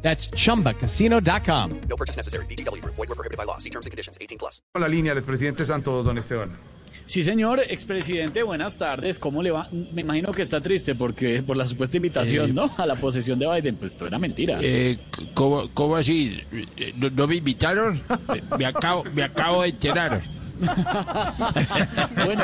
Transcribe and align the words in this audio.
That's 0.00 0.30
chumbacasino.com. 0.30 1.80
No 1.88 1.96
purchase 1.96 2.16
necessary. 2.16 2.46
BGW. 2.46 2.82
Void 2.84 2.96
were 2.96 3.14
prohibited 3.14 3.36
by 3.36 3.44
law. 3.44 3.58
See 3.58 3.70
terms 3.70 3.84
and 3.84 3.90
conditions. 3.90 4.16
18 4.20 4.38
plus. 4.38 4.62
Con 4.72 4.80
la 4.80 4.88
línea 4.88 5.14
del 5.14 5.24
presidente 5.24 5.66
Santos, 5.66 6.04
don 6.04 6.16
Esteban. 6.16 6.50
Sí, 7.08 7.22
señor, 7.22 7.60
expresidente, 7.60 8.42
buenas 8.42 8.76
tardes. 8.76 9.18
¿Cómo 9.18 9.42
le 9.42 9.50
va? 9.50 9.66
Me 9.72 10.02
imagino 10.02 10.30
que 10.30 10.42
está 10.42 10.60
triste 10.60 10.94
porque 10.94 11.42
por 11.42 11.56
la 11.56 11.64
supuesta 11.64 11.96
invitación, 11.96 12.54
¿no? 12.54 12.70
A 12.76 12.84
la 12.84 12.96
posesión 12.96 13.38
de 13.38 13.46
Biden. 13.48 13.76
Pues 13.76 13.92
esto 13.92 14.06
era 14.06 14.18
mentira. 14.18 14.58
Eh, 14.60 14.98
¿cómo, 15.32 15.70
cómo 15.72 15.96
así? 15.96 16.42
¿No, 16.96 17.08
no 17.08 17.26
me 17.26 17.36
invitaron? 17.36 17.98
Me 18.58 18.66
acabo, 18.66 19.04
me 19.14 19.22
acabo 19.22 19.62
de 19.62 19.70
enterar. 19.70 20.20
bueno, 22.24 22.42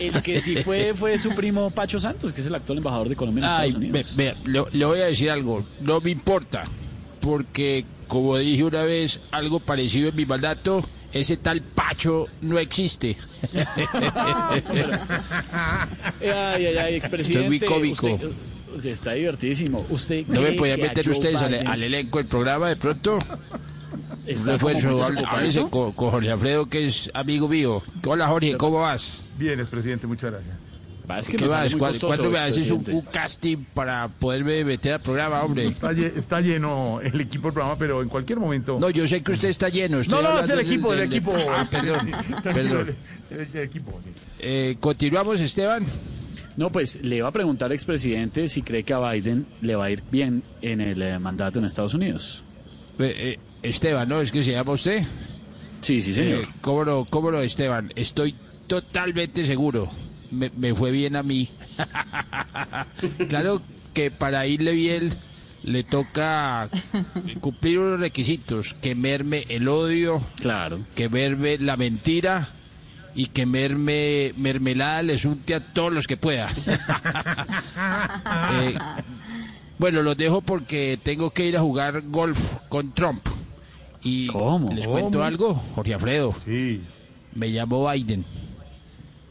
el 0.00 0.22
que 0.22 0.40
sí 0.40 0.56
fue 0.56 0.94
fue 0.94 1.18
su 1.18 1.34
primo 1.34 1.70
Pacho 1.70 2.00
Santos, 2.00 2.32
que 2.32 2.40
es 2.40 2.46
el 2.46 2.54
actual 2.54 2.78
embajador 2.78 3.08
de 3.08 3.16
Colombia 3.16 3.44
en 3.44 3.50
Ay, 3.50 3.68
Estados 3.70 4.16
ve- 4.16 4.34
Unidos. 4.46 4.74
le, 4.74 4.84
voy 4.84 5.00
a 5.00 5.06
decir 5.06 5.30
algo. 5.30 5.64
No 5.80 6.00
me 6.00 6.10
importa. 6.10 6.64
Porque, 7.20 7.84
como 8.06 8.38
dije 8.38 8.62
una 8.64 8.82
vez, 8.84 9.20
algo 9.32 9.58
parecido 9.60 10.08
en 10.08 10.16
mi 10.16 10.24
mandato, 10.24 10.82
ese 11.12 11.36
tal 11.36 11.60
Pacho 11.62 12.26
no 12.40 12.58
existe. 12.58 13.16
Ay, 15.52 16.66
ay, 16.66 16.76
ay, 16.76 16.94
expresidente. 16.94 17.40
Estoy 17.40 17.48
muy 17.48 17.60
cómico. 17.60 18.06
Usted, 18.14 18.30
usted 18.74 18.90
está 18.90 19.12
divertidísimo. 19.12 19.84
¿Usted 19.90 20.26
¿No 20.28 20.40
me 20.40 20.52
podían 20.52 20.80
meter 20.80 21.08
ustedes 21.08 21.40
al 21.42 21.82
elenco 21.82 22.18
del 22.18 22.26
programa 22.26 22.68
de 22.68 22.76
pronto? 22.76 23.18
Un 24.28 24.34
está 24.34 24.44
como 24.58 24.68
refuerzo. 24.68 24.88
muy 24.90 25.00
hable- 25.00 25.08
desocupado? 25.14 25.36
Háblese 25.36 25.68
con, 25.70 25.92
con 25.92 26.10
Jorge 26.10 26.30
Alfredo, 26.30 26.66
que 26.68 26.86
es 26.86 27.10
amigo 27.14 27.48
mío. 27.48 27.82
Hola, 28.06 28.28
Jorge, 28.28 28.56
¿cómo 28.56 28.80
vas? 28.80 29.24
Bien, 29.38 29.58
expresidente, 29.60 30.06
muchas 30.06 30.32
gracias. 30.32 30.56
Va, 31.10 31.20
es 31.20 31.26
que 31.28 31.38
¿Qué 31.38 31.46
vas? 31.46 31.74
¿Cuándo, 31.74 31.98
costoso, 32.00 32.06
cuándo 32.08 32.30
me 32.30 32.38
haces 32.38 32.70
un, 32.70 32.84
un 32.90 33.00
casting 33.00 33.56
para 33.72 34.08
poderme 34.08 34.62
meter 34.62 34.92
al 34.92 35.00
programa, 35.00 35.42
hombre? 35.42 35.66
Está, 35.68 35.92
está 35.92 36.40
lleno 36.42 37.00
el 37.00 37.18
equipo 37.18 37.44
del 37.48 37.54
programa, 37.54 37.78
pero 37.78 38.02
en 38.02 38.10
cualquier 38.10 38.38
momento. 38.38 38.78
No, 38.78 38.90
yo 38.90 39.08
sé 39.08 39.22
que 39.22 39.32
usted 39.32 39.48
está 39.48 39.70
lleno. 39.70 40.00
estoy 40.00 40.22
no, 40.22 40.34
no, 40.34 40.40
es 40.40 40.50
el 40.50 40.58
equipo, 40.60 40.90
del- 40.90 41.00
el 41.04 41.08
del- 41.08 41.18
equipo. 41.18 41.34
Ah, 41.48 41.66
perdón, 41.70 42.10
perdón. 42.42 42.94
El, 43.30 43.38
el 43.54 43.56
equipo. 43.62 43.98
Eh, 44.38 44.76
Continuamos, 44.80 45.40
Esteban. 45.40 45.86
No, 46.58 46.70
pues 46.70 47.02
le 47.02 47.16
iba 47.16 47.28
a 47.28 47.32
preguntar, 47.32 47.72
expresidente, 47.72 48.46
si 48.48 48.60
cree 48.60 48.82
que 48.82 48.92
a 48.92 48.98
Biden 49.10 49.46
le 49.62 49.76
va 49.76 49.86
a 49.86 49.90
ir 49.90 50.02
bien 50.10 50.42
en 50.60 50.82
el 50.82 51.00
eh, 51.00 51.18
mandato 51.18 51.58
en 51.58 51.64
Estados 51.64 51.94
Unidos. 51.94 52.42
Eh, 52.98 53.14
eh, 53.16 53.38
Esteban, 53.62 54.08
¿no? 54.08 54.20
¿Es 54.20 54.30
que 54.32 54.42
se 54.42 54.52
llama 54.52 54.72
usted? 54.72 55.02
Sí, 55.80 56.00
sí, 56.02 56.14
señor. 56.14 56.42
Eh, 56.44 56.48
¿Cómo 56.60 56.84
no, 56.84 57.04
cómo 57.08 57.30
no, 57.30 57.40
Esteban? 57.40 57.92
Estoy 57.96 58.34
totalmente 58.66 59.44
seguro. 59.44 59.90
Me, 60.30 60.50
me 60.56 60.74
fue 60.74 60.90
bien 60.90 61.16
a 61.16 61.22
mí. 61.22 61.48
claro 63.28 63.62
que 63.94 64.10
para 64.10 64.46
irle 64.46 64.72
bien 64.72 65.10
le 65.62 65.82
toca 65.84 66.68
cumplir 67.40 67.78
unos 67.78 68.00
requisitos. 68.00 68.74
Quemerme 68.74 69.44
el 69.48 69.68
odio, 69.68 70.20
Claro. 70.40 70.80
quemerme 70.94 71.58
la 71.58 71.76
mentira 71.76 72.48
y 73.14 73.26
quemerme 73.26 74.32
mermelada 74.36 75.02
les 75.02 75.24
unte 75.24 75.54
a 75.54 75.60
todos 75.60 75.92
los 75.92 76.06
que 76.06 76.16
pueda. 76.16 76.48
Eh, 78.52 78.76
bueno, 79.78 80.02
los 80.02 80.16
dejo 80.16 80.40
porque 80.40 80.98
tengo 81.02 81.30
que 81.30 81.46
ir 81.46 81.56
a 81.56 81.60
jugar 81.60 82.02
golf 82.08 82.56
con 82.68 82.92
Trump. 82.92 83.24
Y 84.02 84.26
¿Cómo? 84.28 84.68
les 84.74 84.86
cuento 84.86 85.22
algo, 85.24 85.54
Jorge 85.74 85.94
Alfredo. 85.94 86.34
Sí. 86.44 86.82
Me 87.34 87.50
llamó 87.52 87.90
Biden. 87.90 88.24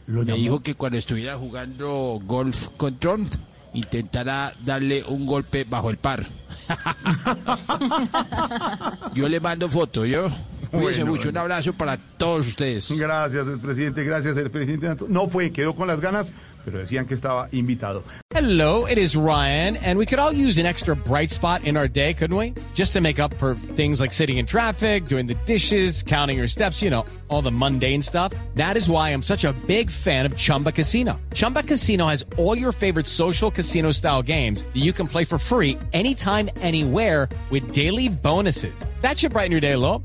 Lo 0.06 0.20
Me 0.20 0.26
llamó. 0.26 0.38
dijo 0.38 0.60
que 0.60 0.74
cuando 0.74 0.98
estuviera 0.98 1.36
jugando 1.36 2.20
golf 2.24 2.68
con 2.76 2.98
Trump, 2.98 3.32
intentará 3.74 4.54
darle 4.64 5.04
un 5.04 5.26
golpe 5.26 5.64
bajo 5.64 5.90
el 5.90 5.98
par. 5.98 6.24
yo 9.14 9.28
le 9.28 9.40
mando 9.40 9.68
foto, 9.68 10.04
yo. 10.06 10.28
Cuídense 10.70 11.00
Bueno, 11.00 11.12
mucho. 11.12 11.24
bueno. 11.24 11.40
Un 11.40 11.44
abrazo 11.52 11.72
para 11.72 11.96
todos 11.96 12.46
ustedes. 12.48 12.90
Gracias, 12.90 13.46
expresidente. 13.48 14.04
Gracias, 14.04 14.36
el 14.36 14.50
presidente. 14.50 15.04
No 15.08 15.28
fue, 15.28 15.50
quedó 15.50 15.74
con 15.74 15.88
las 15.88 16.00
ganas, 16.00 16.32
pero 16.64 16.78
decían 16.78 17.06
que 17.06 17.14
estaba 17.14 17.48
invitado. 17.52 18.04
Hello, 18.34 18.86
it 18.86 18.98
is 18.98 19.16
Ryan, 19.16 19.76
and 19.78 19.98
we 19.98 20.06
could 20.06 20.18
all 20.20 20.32
use 20.32 20.58
an 20.58 20.66
extra 20.66 20.94
bright 20.94 21.30
spot 21.30 21.64
in 21.64 21.76
our 21.76 21.88
day, 21.88 22.14
couldn't 22.14 22.36
we? 22.36 22.52
Just 22.74 22.92
to 22.92 23.00
make 23.00 23.18
up 23.18 23.34
for 23.38 23.54
things 23.56 24.00
like 24.00 24.12
sitting 24.12 24.36
in 24.38 24.46
traffic, 24.46 25.06
doing 25.06 25.26
the 25.26 25.34
dishes, 25.46 26.04
counting 26.04 26.36
your 26.36 26.46
steps, 26.46 26.80
you 26.82 26.88
know, 26.90 27.04
all 27.28 27.42
the 27.42 27.50
mundane 27.50 28.00
stuff. 28.02 28.32
That 28.54 28.76
is 28.76 28.88
why 28.88 29.10
I'm 29.10 29.22
such 29.22 29.44
a 29.44 29.52
big 29.66 29.90
fan 29.90 30.24
of 30.26 30.36
Chumba 30.36 30.70
Casino. 30.70 31.18
Chumba 31.34 31.62
Casino 31.64 32.06
has 32.06 32.24
all 32.36 32.56
your 32.56 32.70
favorite 32.72 33.06
social 33.06 33.50
casino 33.50 33.90
style 33.90 34.22
games 34.22 34.62
that 34.62 34.76
you 34.76 34.92
can 34.92 35.08
play 35.08 35.24
for 35.24 35.38
free 35.38 35.76
anytime, 35.92 36.48
anywhere 36.60 37.28
with 37.50 37.72
daily 37.72 38.08
bonuses. 38.08 38.74
That 39.00 39.18
should 39.18 39.32
brighten 39.32 39.50
your 39.52 39.60
day 39.62 39.72
a 39.72 39.78
little. 39.78 40.04